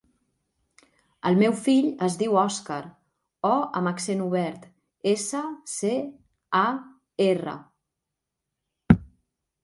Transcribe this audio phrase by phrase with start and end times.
[1.29, 2.77] El meu fill es diu Òscar:
[3.49, 3.51] o
[3.81, 4.63] amb accent obert,
[5.11, 5.41] essa,
[5.73, 5.91] ce,
[6.61, 6.63] a,
[7.27, 7.55] erra.